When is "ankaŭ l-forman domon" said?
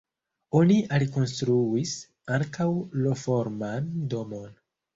2.39-4.53